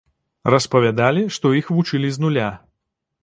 Распавядалі, 0.53 1.23
што 1.37 1.51
іх 1.61 1.69
вучылі 1.75 2.09
з 2.15 2.23
нуля. 2.23 2.49